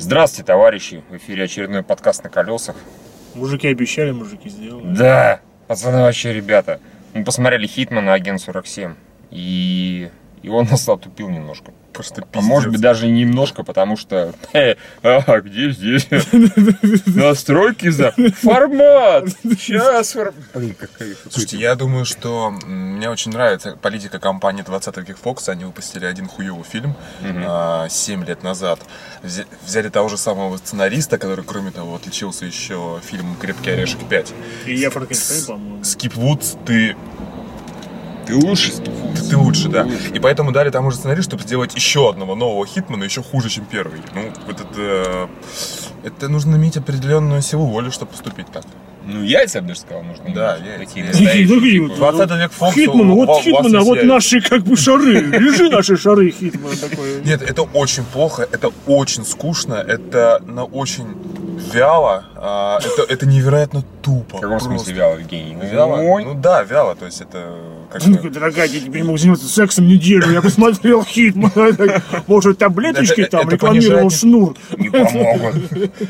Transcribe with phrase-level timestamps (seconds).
[0.00, 1.02] Здравствуйте, товарищи!
[1.10, 2.76] В эфире очередной подкаст на колесах.
[3.34, 4.94] Мужики обещали, мужики сделали.
[4.94, 6.80] Да, пацаны вообще ребята.
[7.14, 8.94] Мы посмотрели Хитмана Агент 47.
[9.32, 10.08] И,
[10.42, 11.72] и он нас отупил немножко.
[11.92, 12.44] Просто А пиздец.
[12.48, 14.32] может быть даже немножко, потому что...
[14.52, 16.06] э, а, где здесь?
[17.06, 18.12] Настройки за...
[18.42, 19.28] Формат!
[19.42, 20.34] Сейчас формат.
[20.54, 21.14] Блин, какая...
[21.28, 25.48] Слушайте, я думаю, что мне очень нравится политика компании 20 век Fox.
[25.48, 28.80] Они выпустили один хуёвый фильм а, 7 лет назад.
[29.22, 34.32] Взя- Взяли того же самого сценариста, который, кроме того, отличился еще фильмом «Крепкий орешек 5».
[34.66, 35.84] И я Франкенштейн, по-моему.
[35.84, 36.96] Скип Вудс, ты,
[38.28, 38.72] Ты лучше,
[39.30, 39.88] ты лучше, да.
[40.12, 43.64] И поэтому дали тому же сценаристу, чтобы сделать еще одного нового Хитмана, еще хуже, чем
[43.64, 44.00] первый.
[44.14, 45.28] Ну, вот это...
[46.04, 48.64] Это нужно иметь определенную силу воли, чтобы поступить так.
[49.04, 50.24] Ну, яйца, я бы даже сказал, нужно.
[50.34, 50.66] Да, иметь.
[50.66, 50.84] яйца.
[50.84, 51.22] Такие Яйца.
[51.22, 51.88] настоящие, Такие, типа.
[51.88, 52.72] ну, 20 век Fox.
[52.72, 55.20] Хитман, вот Хитман, а вот наши как бы шары.
[55.20, 57.22] Лежи наши шары, Хитман такой.
[57.24, 61.16] Нет, это очень плохо, это очень скучно, это на очень
[61.72, 64.36] вяло, а, это, это невероятно тупо.
[64.36, 64.68] В каком просто.
[64.68, 65.56] смысле вяло, Евгений?
[65.62, 65.96] Вяло?
[66.00, 66.24] Ой.
[66.24, 67.56] Ну да, вяло, то есть это
[67.90, 70.30] как Ну, бы- дорогая, я теперь не могу заниматься сексом неделю.
[70.30, 71.50] Я посмотрел Хитман.
[72.26, 74.54] Может, таблеточки там рекламировал Шнур.
[74.76, 75.54] Не помогут.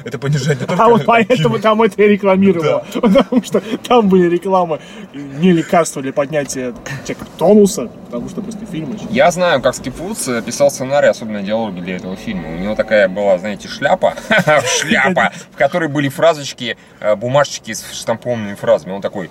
[0.04, 2.84] это понижает А вот поэтому там это и рекламировало.
[2.94, 4.80] Потому что там были рекламы
[5.14, 6.74] не лекарства для поднятия
[7.06, 11.80] чек- тонуса, потому что после фильма Я знаю, как Скип Вудс писал сценарий, особенно диалоги
[11.80, 12.48] для этого фильма.
[12.56, 14.14] У него такая была, знаете, шляпа,
[14.80, 18.92] шляпа, в которой были фразочки, э, бумажечки с штампованными фразами.
[18.92, 19.30] Он такой,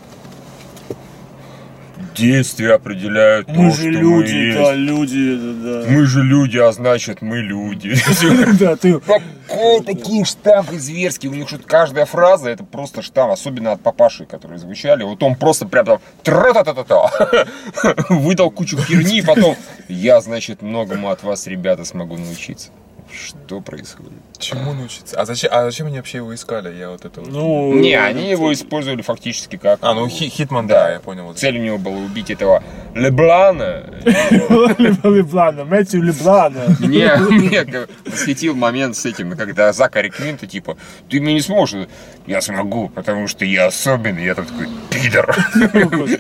[2.18, 4.78] действия определяют то, Мы что же мы люди, да, есть.
[4.78, 7.96] люди, да, Мы же люди, а значит мы люди.
[8.22, 8.54] да.
[8.68, 9.00] Да, ты
[9.48, 11.32] Какой такие штампы зверские.
[11.32, 15.04] У них что каждая фраза это просто штамп, особенно от папаши, которые звучали.
[15.04, 17.46] Вот он просто прям там тра-та-та-та-та.
[18.10, 19.56] выдал кучу херни, и потом
[19.88, 22.70] я, значит, многому от вас, ребята, смогу научиться.
[23.12, 24.12] Что происходит?
[24.38, 25.20] Чему научиться?
[25.20, 26.76] А зачем, а зачем они вообще его искали?
[26.78, 29.80] Я вот это вот- Ну, Не, они его использовали фактически как...
[29.82, 31.26] А, ну Хи- Хитман, да, я понял.
[31.26, 31.40] Вот.
[31.40, 32.62] Цель у него была убить этого
[32.94, 33.84] Леблана.
[35.04, 36.76] Леблана, Мэтью Леблана.
[36.80, 37.66] Мне, мне
[38.06, 40.78] восхитил момент с этим, когда Закари Квинта, типа,
[41.10, 41.88] ты мне не сможешь.
[42.26, 44.26] Я смогу, потому что я особенный.
[44.26, 45.36] Я там такой, пидор.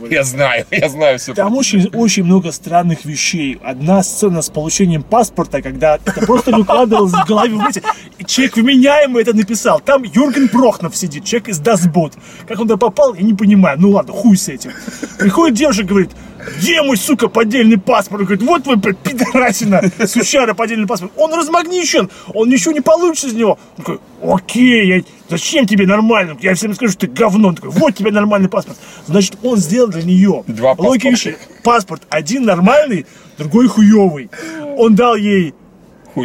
[0.09, 1.33] Я знаю, я знаю все.
[1.33, 3.59] Там очень, очень много странных вещей.
[3.63, 6.51] Одна сцена с получением паспорта, когда это просто
[6.85, 7.49] выкладывалось в голове.
[7.53, 7.81] Вы знаете,
[8.25, 9.79] человек вменяемый это написал.
[9.79, 12.13] Там Юрген Прохнов сидит, человек из Дасбот.
[12.47, 13.77] Как он туда попал, я не понимаю.
[13.79, 14.71] Ну ладно, хуй с этим.
[15.19, 16.11] Приходит девушка, говорит,
[16.59, 18.21] где мой, сука, поддельный паспорт?
[18.21, 21.11] Он говорит, вот вы, блядь, пидорасина, сучара, поддельный паспорт.
[21.17, 23.57] Он размагничен, он ничего не получится из него.
[23.77, 26.37] Он такой, окей, я- зачем тебе нормально?
[26.41, 27.49] Я всем скажу, что ты говно.
[27.49, 28.77] Он такой, вот тебе нормальный паспорт.
[29.07, 30.43] Значит, он сделал для нее.
[30.47, 31.09] Два Логика паспорта.
[31.09, 31.35] вещей.
[31.63, 33.05] Паспорт один нормальный,
[33.37, 34.29] другой хуёвый.
[34.77, 35.53] Он дал ей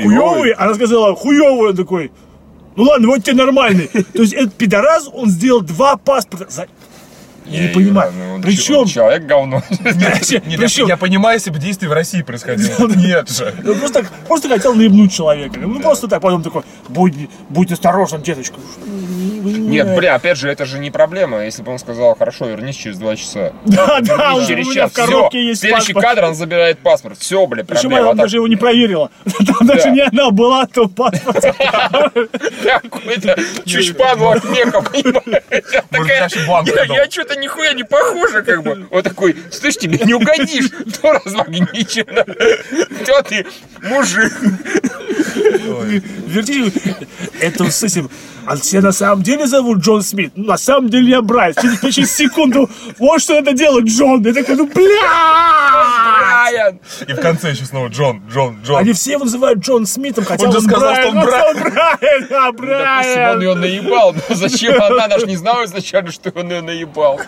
[0.01, 2.11] хуёвый, она сказала хуёвый, он такой,
[2.77, 3.87] ну ладно, вот тебе нормальный.
[4.13, 6.67] То есть этот пидорас, он сделал два паспорта.
[7.47, 8.13] Я не понимаю.
[8.13, 9.63] ну, Причем, Человек говно.
[9.71, 12.89] Причем, я понимаю, если бы действие в России происходило.
[12.89, 13.55] Нет же.
[13.63, 15.59] ну, просто, просто хотел наебнуть человека.
[15.61, 17.15] Ну просто так, потом такой, будь,
[17.49, 18.57] будь осторожен, деточка.
[19.45, 21.45] Нет, бля, опять же, это же не проблема.
[21.45, 23.53] Если бы он сказал, хорошо, вернись через два часа.
[23.65, 24.93] Да, да, у Через меня час.
[24.93, 25.49] в коробке Всё.
[25.49, 26.17] есть Следующий паспорт.
[26.17, 27.19] кадр, он забирает паспорт.
[27.19, 27.99] Все, бля, проблема.
[27.99, 29.11] она А так даже его не проверила.
[29.47, 31.45] Там даже не она была, то паспорт.
[32.63, 35.43] Какой-то чучпан в окне, понимаешь?
[35.73, 36.13] Я Может,
[37.33, 38.87] что-то нихуя не похожа, как бы.
[38.91, 40.71] Вот такой, слышь, тебе не угодишь.
[40.95, 42.25] Кто размагничено?
[43.03, 43.47] Кто ты,
[43.83, 44.33] мужик?
[46.27, 46.97] Вертите,
[47.41, 48.11] это с этим,
[48.47, 50.33] а тебя на самом деле зовут Джон Смит?
[50.37, 51.57] Ну, на самом деле я Брайс.
[51.61, 54.23] Через, через секунду, вот что надо делать, Джон.
[54.25, 54.83] Я такой, ну, бля!
[56.19, 56.79] Брайан!
[57.07, 58.79] И в конце еще снова Джон, Джон, Джон.
[58.79, 61.57] Они все его называют Джон Смитом, хотя Он он, же сказал, что он Он Брайан.
[61.57, 63.41] сказал Брайан, а, Допустим, он Брайан.
[63.41, 67.21] ее наебал, но зачем она даже не знала изначально, что он ее наебал.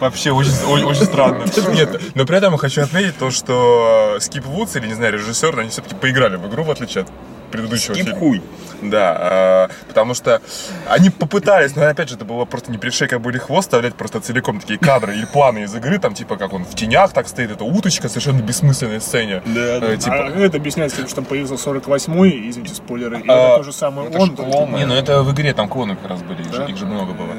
[0.00, 1.44] Вообще очень, о- очень странно.
[1.74, 5.58] Нет, но при этом я хочу отметить то, что Скип Вудс, или, не знаю, режиссер,
[5.58, 7.08] они все-таки поиграли в игру, в отличие от
[7.50, 8.18] предыдущего Скип фильма.
[8.20, 8.42] хуй.
[8.82, 10.40] Да, а, потому что
[10.88, 14.20] они попытались, но опять же, это было просто не пришей, как были хвост вставлять просто
[14.20, 17.50] целиком такие кадры или планы из игры, там типа как он в тенях так стоит,
[17.50, 19.42] это уточка совершенно бессмысленной сцене.
[19.44, 19.92] Да, да.
[19.92, 23.56] Э, Типа, А это объясняется тем, что там появился 48-й, извините, спойлеры, и А, это
[23.58, 24.34] то же самое он.
[24.78, 26.64] не, ну это в игре там клоны как раз были, Да?
[26.64, 27.34] их же много было.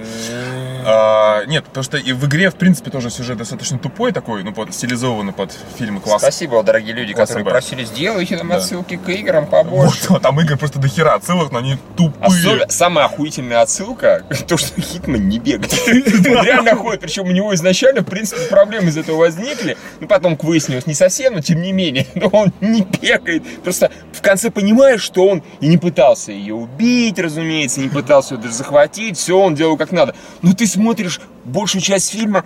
[0.86, 4.54] А, нет, потому что и в игре, в принципе, тоже сюжет достаточно тупой такой, ну,
[4.54, 6.22] под, стилизованный под фильмы класс.
[6.22, 7.52] Спасибо, дорогие люди, Класс которые РБ.
[7.52, 8.56] просили, сделайте нам Да.
[8.58, 10.06] отсылки к играм побольше.
[10.10, 12.26] Вот, там игры просто до хера отсылок, но они тупые.
[12.28, 15.74] Особенно, самая охуительная отсылка, то, что Хитман не бегает.
[15.88, 19.78] Он реально ходит, причем у него изначально, в принципе, проблемы из этого возникли.
[20.00, 23.44] Ну, потом выяснилось не совсем, но тем не менее, но он не бегает.
[23.64, 28.42] Просто в конце понимаешь, что он и не пытался ее убить, разумеется, не пытался ее
[28.42, 30.16] даже захватить, все он делал как надо.
[30.42, 32.46] Но ты смотришь большую часть фильма,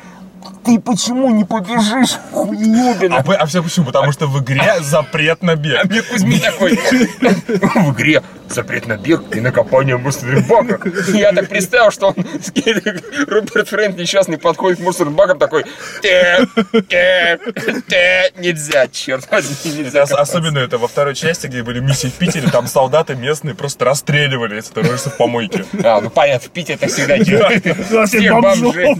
[0.63, 3.17] ты почему не побежишь, хуёбина?
[3.17, 3.85] А, а все почему?
[3.87, 5.85] Потому что в игре запрет на А бег.
[5.85, 10.81] мне Кузьмин такой, в игре запрет на бег и накопание мусорных баков.
[11.09, 12.15] Я так представил, что он,
[13.27, 15.65] Роберт Фрэнк несчастный подходит к мусорным бакам такой,
[16.01, 16.45] «Те,
[16.89, 17.39] те,
[17.87, 20.03] те, нельзя, черт возьми, нельзя.
[20.03, 23.85] Ос- Особенно это во второй части, где были миссии в Питере, там солдаты местные просто
[23.85, 25.65] расстреливали, если ты роешься в помойке.
[25.83, 27.63] А, ну понятно, в Питере это всегда делают.
[28.07, 28.95] Всех бомжей.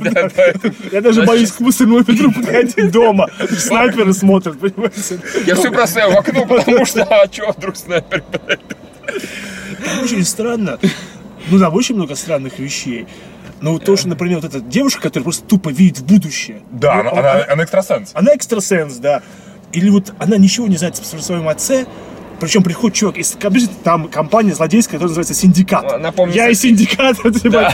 [0.91, 3.27] Я даже боюсь к мусорному ведру подходить дома.
[3.57, 5.19] Снайперы смотрят, понимаете?
[5.45, 8.23] Я все бросаю в окно, потому что, а что, вдруг снайпер
[10.03, 10.79] Очень странно.
[11.49, 13.07] Ну, там очень много странных вещей.
[13.61, 16.61] Ну, то, что, например, вот эта девушка, которая просто тупо видит в будущее.
[16.71, 18.11] Да, Ну, она, она- она экстрасенс.
[18.13, 19.21] Она экстрасенс, да.
[19.73, 21.85] Или вот она ничего не знает о своем отце,
[22.39, 23.35] причем приходит чувак из
[23.83, 25.99] там компания злодейская, которая называется Синдикат.
[25.99, 27.73] Напомню, Я из Синдиката, типа.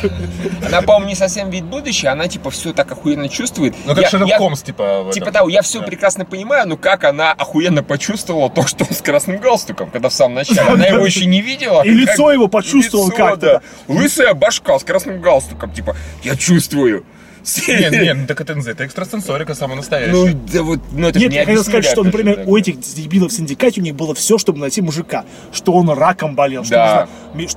[0.66, 3.76] Она, по-моему, не совсем вид будущее, она типа все так охуенно чувствует.
[3.86, 5.10] Ну, как Я- Шерлок я- Холмс, типа.
[5.14, 5.86] Типа того, я все Да.
[5.88, 10.14] прекрасно понимаю, но как она охуенно почувствовала то, что он с красным галстуком, когда в
[10.14, 10.62] самом начале.
[10.62, 11.82] Она его еще не видела.
[11.84, 13.62] И лицо его почувствовала Лицо, как-то.
[13.88, 13.94] да.
[13.94, 15.72] Лысая башка с красным галстуком.
[15.72, 17.06] Типа, я чувствую.
[17.68, 20.12] Нет, нет, ну так это, это экстрасенсорика самая настоящая.
[20.12, 22.80] Ну, да вот, ну это Нет, не я хотел сказать, что, же, например, у этих
[22.80, 25.26] дебилов в синдикате у них было все, чтобы найти мужика.
[25.52, 27.08] Что он раком болел, что,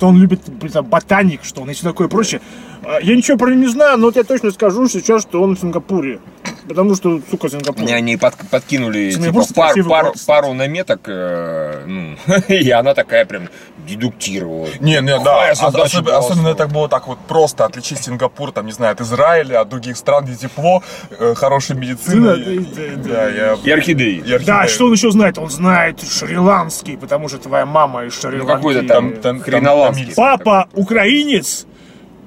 [0.06, 0.40] он любит
[0.72, 2.40] там, ботаник, что он и все такое прочее.
[2.82, 5.56] А, Я ничего про него не знаю, но вот я точно скажу сейчас, что он
[5.56, 6.20] в Сингапуре.
[6.68, 7.82] Потому что, сука, Сингапур.
[7.82, 12.16] Мне они под- подкинули типа, пар- красивый пару, наметок, э, ну,
[12.48, 13.48] и она такая прям
[13.86, 14.68] дедуктировала.
[14.80, 18.72] Не, не, да, ос- задача особенно, это было так вот просто отличить Сингапур, там, не
[18.72, 22.34] знаю, от Израиля, от других стран, где тепло, э, хорошая медицина.
[22.36, 23.58] Да, и- да, да, Да, я...
[23.62, 24.14] И орхидеи.
[24.16, 24.46] и орхидеи.
[24.46, 25.38] Да, что он еще знает?
[25.38, 28.46] Он знает шри-ланский, потому что твоя мама из Шри-Ланки.
[28.46, 31.66] Ну, какой-то там, Там- там- там- Папа украинец,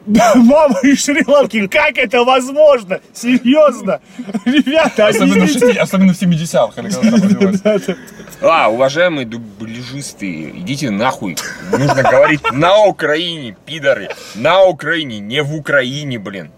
[0.35, 1.67] мама из Шри-Ланки.
[1.67, 3.01] Как это возможно?
[3.13, 3.99] Серьезно?
[4.45, 5.65] Ребята, Особенно в, объясните.
[5.67, 7.95] 60 особенно в 70-х, когда.
[8.39, 11.35] А, уважаемые дублежисты, идите нахуй.
[11.71, 14.09] Нужно говорить на Украине, пидоры.
[14.35, 16.51] На Украине, не в Украине, блин.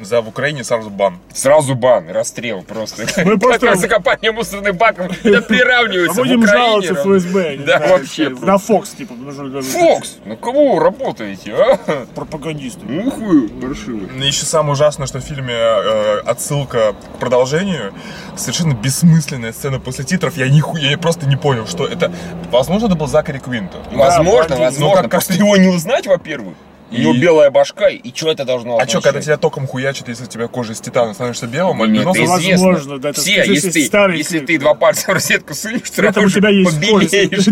[0.00, 1.18] За в Украине сразу бан.
[1.32, 3.04] Сразу бан, расстрел просто.
[3.24, 5.12] Мы просто- закопание мусорных баков.
[5.24, 7.58] Это А приравнивается в будем жаловаться в ФСБ.
[7.58, 8.28] Да, вообще.
[8.30, 9.14] На Фокс, типа.
[9.62, 11.78] Фокс, на кого работаете, а?
[12.14, 12.80] Пропагандисты.
[12.86, 14.08] Ух вы, паршивый.
[14.12, 17.92] Но еще самое ужасное, что в фильме э, отсылка к продолжению,
[18.36, 20.36] совершенно бессмысленная сцена после титров.
[20.36, 22.12] Я, ниху, я просто не понял, что это.
[22.50, 23.78] Возможно, это был Закари Квинто.
[23.92, 24.96] Возможно, возможно.
[24.96, 26.54] Ну, как- Просто его не узнать, во-первых.
[26.94, 30.08] У него И- белая башка, и что это должно А что, когда тебя током хуячит,
[30.08, 33.70] если у тебя кожа из титана становишься белым, Ну, это возможно, да, это Все, если
[33.70, 37.46] ты, старый если ты два пальца в розетку сунешь, сразу у тебя есть побелеешь,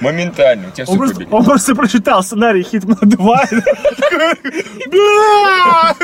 [0.00, 3.48] моментально, тебя Он просто, он просто прочитал сценарий Хитмана 2.
[4.90, 5.96] Да!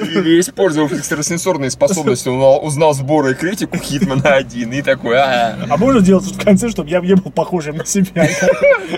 [0.00, 5.76] Или использовал экстрасенсорные способности, он узнал, сборы и критику Хитмана один и такой, а, А
[5.76, 8.28] можно сделать в конце, чтобы я не был похожим на себя?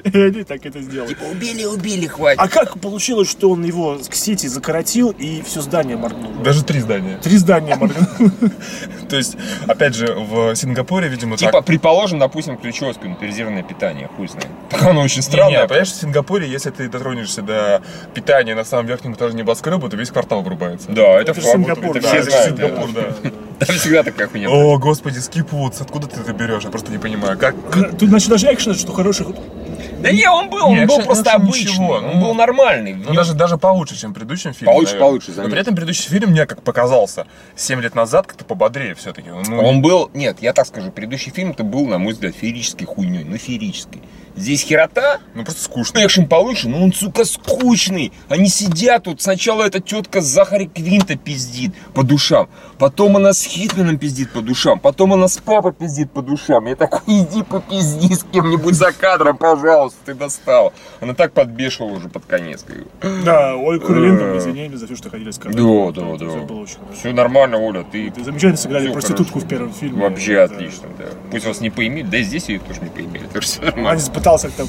[0.04, 1.08] И они так это сделали.
[1.10, 2.40] типа, убили, убили, хватит.
[2.40, 6.34] А как получилось, что он его к сети закоротил и все здание моргнуло?
[6.44, 7.18] Даже три здания.
[7.22, 8.30] Три здания моргнуло.
[9.08, 14.48] То есть, опять же, в Сингапуре, видимо, Типа, предположим, допустим, ключевое спинтеризированное питание, хуй знает.
[14.70, 15.66] Так оно очень странное.
[15.66, 17.82] понимаешь, в Сингапуре, если ты дотронешься до
[18.14, 20.90] питания на самом верхнем этаже небоскреба, то весь квартал врубается.
[20.90, 21.34] Да, это.
[21.40, 22.48] Сингапур, Это да, все знают.
[22.48, 23.30] Сингапур, да.
[23.66, 24.50] Там всегда такая хуйня.
[24.50, 26.64] О, господи, Woods, откуда ты это берешь?
[26.64, 27.38] Я просто не понимаю.
[27.38, 27.54] Как?
[27.98, 29.28] Тут, значит, даже экшен, что хороших...
[30.00, 32.94] Да не, он был, Не, он был экшен- просто обычный, ничего, он ну, был нормальный.
[32.94, 34.72] Ну, даже, даже получше, чем в предыдущем фильме.
[34.72, 35.08] Получше, наверное.
[35.08, 35.52] получше, Но заметь.
[35.52, 39.28] при этом предыдущий фильм мне, как показался, 7 лет назад как-то пободрее все-таки.
[39.30, 42.86] Ну, Он был, нет, я так скажу, предыдущий фильм это был, на мой взгляд, феерической
[42.86, 44.02] хуйней, ну феерической.
[44.34, 45.98] Здесь херота, ну, просто скучно.
[46.06, 48.14] экшен получше, но он, сука, скучный.
[48.30, 52.48] Они сидят тут, сначала эта тетка с Захари Квинта пиздит по душам,
[52.78, 56.64] потом она с Хитманом пиздит по душам, потом она с папой пиздит по душам.
[56.66, 59.71] Я такой, иди попизди с кем-нибудь за кадром, пожалуйста,
[60.04, 60.72] ты достал.
[61.00, 62.64] Она так подбешивала уже под конец.
[62.66, 63.24] как бы.
[63.24, 65.56] Да, Ой, Курлин, извиняюсь за все, что хотели сказать.
[65.56, 66.24] Да, да, да.
[66.42, 66.94] было очень хорошо.
[66.98, 70.02] Все нормально, Оля, ты Ты замечательно сыграли проститутку в первом фильме.
[70.02, 70.54] вообще Да.
[70.54, 71.04] отлично, да.
[71.30, 73.90] Пусть вас не поимели, да и здесь ее тоже не поимели, что всё нормально.
[73.90, 74.66] Анис пытался как-то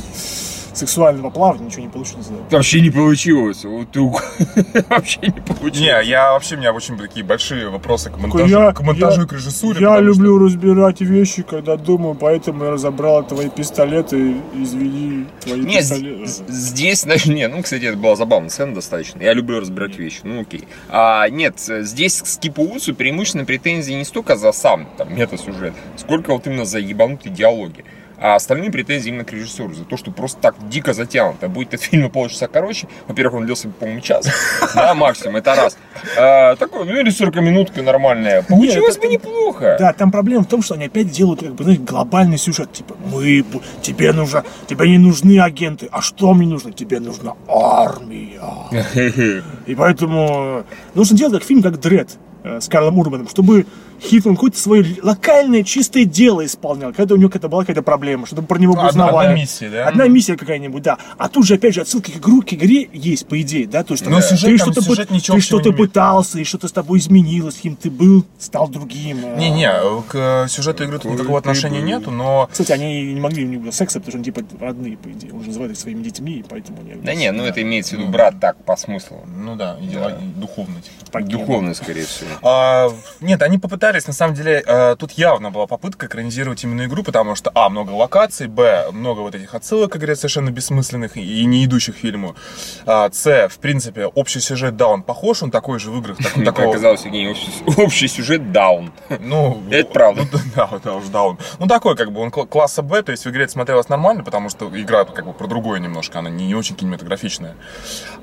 [0.73, 2.27] сексуального плавания, ничего не получилось.
[2.27, 2.57] да.
[2.57, 3.63] Вообще не получилось.
[3.63, 3.99] Вот ты
[4.89, 5.79] Вообще не получилось.
[5.79, 9.25] Не, я вообще, у меня очень такие большие вопросы к монтажу, я- к монтажу я-
[9.25, 9.81] и к режиссуре.
[9.81, 14.35] Я люблю разбирать вещи, когда думаю, поэтому я разобрал твои пистолеты.
[14.55, 16.25] Извини, твои Нет, пистолеты.
[16.47, 19.21] здесь, значит, нет, ну, кстати, это была забавная сцена достаточно.
[19.21, 20.67] Я люблю разбирать вещи, ну, окей.
[20.89, 22.63] А, нет, э, здесь к Скипу
[22.97, 27.83] преимущественно претензии не столько за сам там, метасюжет, сколько вот именно за ебанутые диалоги.
[28.19, 31.49] А остальные претензии именно к режиссеру за то, что просто так дико затянуто.
[31.49, 32.87] Будет этот фильм полчаса короче.
[33.07, 34.27] Во-первых, он длился, по-моему, час.
[34.75, 35.77] Да, максимум, это раз.
[36.17, 38.41] А, такой, ну или 40 минутка нормальная.
[38.47, 39.77] Получилось бы неплохо.
[39.79, 42.71] Да, там проблема в том, что они опять делают, как бы, знаешь, глобальный сюжет.
[42.71, 43.43] Типа, мы,
[43.81, 45.89] тебе нужно, тебе не нужны агенты.
[45.91, 46.71] А что мне нужно?
[46.71, 48.41] Тебе нужна армия.
[49.65, 52.09] И поэтому нужно делать как фильм, как Дред
[52.43, 53.65] с Карлом Урбаном, чтобы
[54.01, 58.45] Хитман какое-то свое локальное чистое дело исполнял, когда у него какая-то была какая-то проблема, чтобы
[58.45, 59.27] про него Одна- узнавали.
[59.27, 59.87] одна миссия, да?
[59.87, 60.97] Одна миссия какая-нибудь, да.
[61.17, 63.83] А тут же, опять же, отсылки к, игру, к игре есть, по идее, да?
[63.85, 66.43] То есть, Но там, сюжет ты там- что-то, сюжет ничего ты общего что-то пытался, и
[66.43, 69.19] что-то с тобой изменилось, кем ты был, стал другим.
[69.23, 69.37] э.
[69.39, 69.71] Не-не,
[70.09, 73.71] к сюжету игры тут никакого отношения нету, но Кстати, они не могли у них было
[73.71, 75.31] секса, потому что они типа родные, по идее.
[75.33, 77.01] Он же называет их своими детьми, и поэтому они...
[77.01, 79.21] Да не, ну это имеется в виду брат так, по смыслу.
[79.37, 81.21] ну да, идеально, духовно типа.
[81.21, 82.31] Духовный, скорее всего.
[82.41, 82.89] А,
[83.21, 87.35] нет, они попытались, на самом деле, э, тут явно была попытка экранизировать именно игру, потому
[87.35, 91.65] что, а, много локаций, б, много вот этих отсылок к игре совершенно бессмысленных и не
[91.65, 92.35] идущих к фильму,
[92.85, 96.35] а, с, в принципе, общий сюжет, да, он похож, он такой же в играх, так-
[96.37, 98.91] Мне такого, показалось, Евгений, общий, общий сюжет даун.
[99.19, 100.23] ну, Это правда.
[100.31, 103.11] ну, да, да, уж да, он, ну, такой, как бы, он кл- класса Б, то
[103.11, 106.29] есть в игре это смотрелось нормально, потому что игра, как бы, про другое немножко, она
[106.29, 107.55] не, не очень кинематографичная,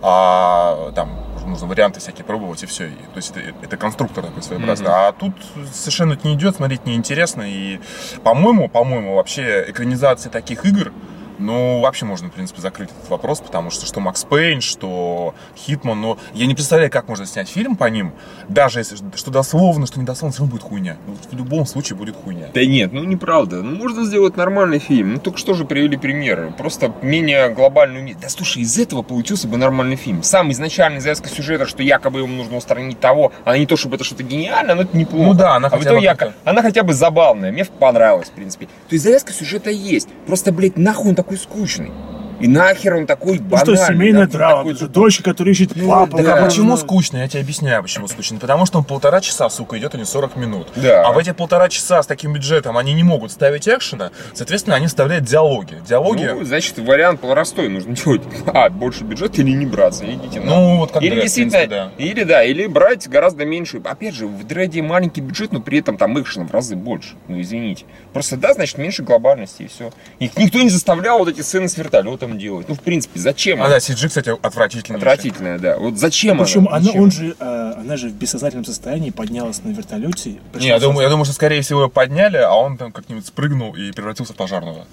[0.03, 1.11] а, там,
[1.47, 5.35] нужно варианты всякие пробовать, и все, то есть это, это конструктор такой своеобразный, а тут
[5.73, 7.81] совершенно это не идет, смотреть неинтересно, и,
[8.25, 10.93] по-моему, по-моему, вообще экранизация таких игр,
[11.41, 16.01] ну, вообще можно, в принципе, закрыть этот вопрос, потому что что Макс Пейн, что Хитман,
[16.01, 18.13] но я не представляю, как можно снять фильм по ним,
[18.49, 20.97] даже если что дословно, что недословно, все равно будет хуйня.
[21.07, 22.49] Ну, В любом случае будет хуйня.
[22.53, 23.63] Да нет, ну неправда.
[23.63, 25.15] Ну можно сделать нормальный фильм.
[25.15, 26.53] Ну только что же привели примеры.
[26.57, 28.17] Просто менее глобальную.
[28.21, 30.23] Да слушай, из этого получился бы нормальный фильм.
[30.23, 34.05] Сам изначальный завязка сюжета, что якобы ему нужно устранить того, а не то, чтобы это
[34.05, 35.27] что-то гениальное, но это неплохо.
[35.27, 37.53] Ну да, она а хотя бы яко- она хотя бы забавная.
[37.53, 38.67] Мне понравилась, в принципе.
[38.67, 40.09] То есть завязка сюжета есть.
[40.27, 41.93] Просто, блядь, нахуй он такой скучный.
[42.41, 43.77] И нахер он такой Ну банальный.
[43.77, 44.57] что, семейная драма.
[44.59, 46.17] такой это же дочь, которая ищет папу.
[46.17, 46.35] Так Да.
[46.37, 47.19] а почему скучно?
[47.19, 48.39] Я тебе объясняю, почему скучно.
[48.39, 50.69] Потому что он полтора часа, сука, идет, а не 40 минут.
[50.77, 51.05] Да.
[51.07, 54.87] А в эти полтора часа с таким бюджетом они не могут ставить экшена, соответственно, они
[54.87, 55.77] вставляют диалоги.
[55.87, 57.69] Диалоги, Ну, значит, вариант простой.
[57.69, 60.05] Нужно делать, а, больше бюджет или не браться.
[60.11, 60.47] Идите на.
[60.47, 62.05] ну, вот как или Дред, в действительно, принципе, да.
[62.05, 63.81] или да, или брать гораздо меньше.
[63.85, 67.11] Опять же, в дреде маленький бюджет, но при этом там экшена в разы больше.
[67.29, 67.85] Ну, извините.
[68.13, 69.91] Просто да, значит, меньше глобальности и все.
[70.19, 72.69] Их никто не заставлял вот эти сцены с вертолетом делать.
[72.69, 73.61] Ну, в принципе, зачем?
[73.61, 73.75] А она?
[73.75, 74.99] да, CG, кстати, отвратительный.
[74.99, 75.79] Отвратительная, да.
[75.79, 76.77] Вот зачем Причем она?
[76.77, 77.03] она, Зачем?
[77.03, 80.39] он же, э, она же в бессознательном состоянии поднялась на вертолете.
[80.55, 83.75] Не, я думаю, я думаю, что скорее всего его подняли, а он там как-нибудь спрыгнул
[83.75, 84.87] и превратился в пожарного.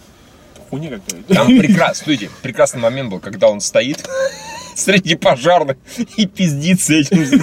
[0.70, 1.34] Хуйня какая-то.
[1.34, 4.06] Там прекрасный, стойте, прекрасный момент был, когда он стоит
[4.76, 5.78] среди пожарных
[6.18, 7.42] и пиздит с этим.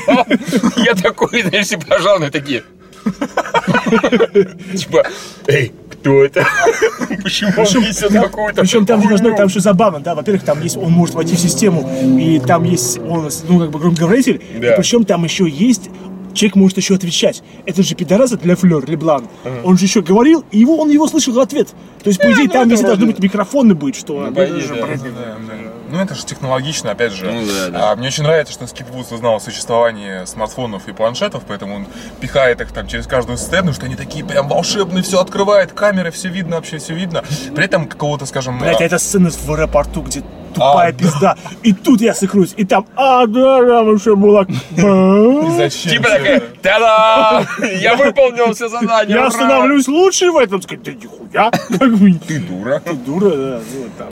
[0.85, 2.65] Я такой, знаешь, все пожарные такие.
[4.77, 5.05] Типа,
[5.47, 5.73] эй,
[6.05, 6.47] кто это?
[7.23, 10.77] Почему он несет какую-то Причем там же должно, там же забавно, да, во-первых, там есть,
[10.77, 14.75] он может войти в систему, и там есть, он, ну, как бы громкоговоритель, Да.
[14.75, 15.91] и причем там еще есть
[16.35, 17.45] Человек может еще отвечать.
[17.65, 19.29] Это же пидорас, Ле Флер, Леблан.
[19.63, 21.69] Он же еще говорил, и его, он его слышал в ответ.
[22.03, 24.29] То есть, по идее, ну, там везде должны быть микрофоны быть, что...
[24.31, 24.87] Ну, же, да.
[24.87, 25.74] Да, да.
[25.91, 27.27] Ну, это же технологично, опять же.
[27.31, 27.93] Ну, да, да.
[27.93, 31.87] А, мне очень нравится, что Скип Вудс узнал о существовании смартфонов и планшетов, поэтому он
[32.21, 36.29] пихает их там через каждую сцену, что они такие прям волшебные, все открывает, камеры, все
[36.29, 37.23] видно, вообще все видно.
[37.55, 38.59] При этом какого-то, скажем...
[38.59, 40.23] Блять, а, это сцена в аэропорту, где
[40.55, 40.99] тупая А, да.
[40.99, 41.37] пизда.
[41.63, 44.47] И тут я сыкрусь, и там, а, да, да, вообще было...
[45.57, 47.45] зачем Типа такая, та-да!
[47.73, 49.17] Я выполнил все задания.
[49.17, 50.63] Я ура!» становлюсь лучше в этом.
[50.63, 51.51] Сказать, да нихуя.
[51.51, 52.81] Как бы, Ты дура.
[52.81, 54.09] ты дура, да, ну, там.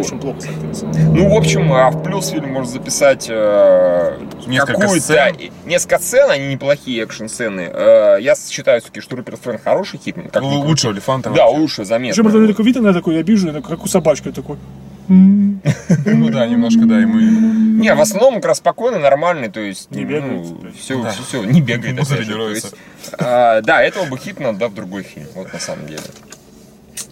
[0.00, 0.88] Очень плохо с актрисой.
[1.12, 5.36] Ну, в общем, а в плюс фильм может записать э, Несколько какую-то- сцен.
[5.66, 7.68] несколько сцен, они неплохие экшн-сцены.
[7.72, 10.28] Э, я считаю, все-таки, что Руперт Френд хороший хитман.
[10.28, 10.68] Как ни Л- крути.
[10.68, 11.30] Лучше Олифанта.
[11.30, 11.58] Да, вообще.
[11.60, 12.22] лучше, заметно.
[12.24, 14.56] Причем, я такой вид, она такой, я вижу, я такой, как у собачки, я такой.
[15.08, 15.60] Ну
[16.30, 17.18] да, немножко, да, ему...
[17.18, 19.90] Не, в основном как раз спокойный, нормальный, то есть...
[19.90, 20.76] Не бегает, Ну, блядь.
[20.78, 21.10] все, Да.
[21.10, 21.98] все, все, не бегает.
[21.98, 22.66] Музыка опять же, то тренируется.
[22.68, 26.00] есть, а, Да, этого бы Хитман да, в другой фильм, вот на самом деле.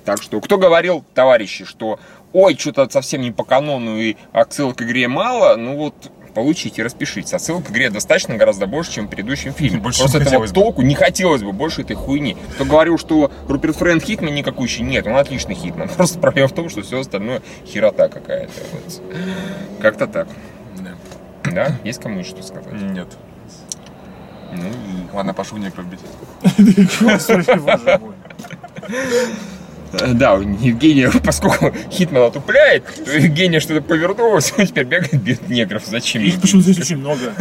[0.05, 1.99] Так что, кто говорил, товарищи, что
[2.33, 5.95] ой, что-то совсем не по канону и отсылок к игре мало, ну вот,
[6.35, 7.41] получите, распишитесь.
[7.41, 9.81] Ссылок к игре достаточно гораздо больше, чем в предыдущем фильме.
[9.81, 10.53] Больше, Просто этого бы.
[10.53, 12.37] толку не хотелось бы больше этой хуйни.
[12.55, 15.89] Кто говорил, что Руперт Фрэнд Хитман никакущий, нет, он отличный Хитман.
[15.97, 18.53] Просто проблема в том, что все остальное херота какая-то.
[18.73, 19.03] Вот.
[19.81, 20.29] Как-то так.
[20.79, 21.51] Да.
[21.51, 21.77] Да?
[21.83, 22.73] Есть кому что сказать?
[22.73, 23.09] Нет.
[24.53, 26.01] Ну, и- Ладно, пошел не побить.
[27.01, 28.15] Господи, боже мой.
[29.93, 35.49] Э, Да, у Евгения, поскольку Хитман отупляет, то Евгения что-то повернулась, он теперь бегает, бьет
[35.49, 35.85] негров.
[35.87, 36.23] Зачем?
[36.23, 36.41] Их ей?
[36.41, 37.33] почему-то здесь очень много.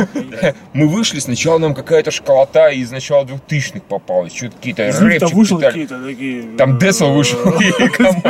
[0.73, 4.33] Мы вышли, сначала нам какая-то школота из начала 2000-х попалась.
[4.33, 6.43] Что-то какие-то них там вышел какие-то такие...
[6.57, 7.39] Там Десел вышел.
[7.59, 8.23] и кому-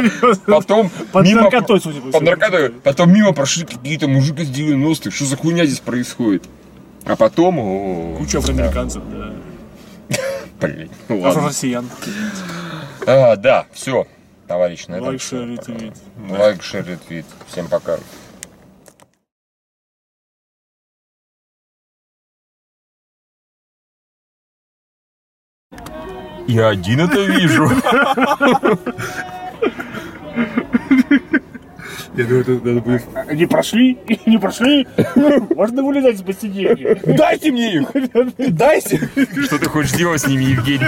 [0.45, 2.69] Потом Под наркотой, судя по Под наркотой.
[2.69, 5.11] Потом мимо прошли какие-то мужики из 90-х.
[5.11, 6.43] Что за хуйня здесь происходит?
[7.05, 8.15] А потом...
[8.17, 9.33] Куча да, афроамериканцев, да.
[10.59, 11.41] Блин, ну ладно.
[11.41, 11.87] Афро-россиян.
[13.09, 14.05] А, да, все,
[14.49, 15.93] товарищ, на этом Лайк, share, ретвит.
[16.29, 17.25] Лайк, share, ретвит.
[17.47, 17.97] Всем пока.
[26.47, 27.69] Я один это вижу.
[32.17, 33.03] Я думаю, это надо будет...
[33.31, 33.97] Не прошли?
[34.25, 34.87] Не прошли?
[35.55, 36.99] Можно вылезать из сиденья.
[37.05, 37.91] Дайте мне их!
[38.37, 39.07] Дайте!
[39.43, 40.87] Что ты хочешь делать с ними, Евгений?